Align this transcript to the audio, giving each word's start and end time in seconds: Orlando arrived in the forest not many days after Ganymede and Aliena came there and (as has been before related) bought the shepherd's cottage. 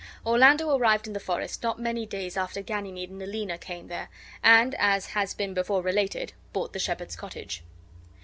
Orlando 0.25 0.75
arrived 0.75 1.05
in 1.05 1.13
the 1.13 1.19
forest 1.19 1.61
not 1.61 1.79
many 1.79 2.07
days 2.07 2.35
after 2.35 2.63
Ganymede 2.63 3.11
and 3.11 3.21
Aliena 3.21 3.59
came 3.59 3.87
there 3.87 4.09
and 4.41 4.73
(as 4.79 5.05
has 5.05 5.35
been 5.35 5.53
before 5.53 5.83
related) 5.83 6.33
bought 6.53 6.73
the 6.73 6.79
shepherd's 6.79 7.15
cottage. 7.15 7.63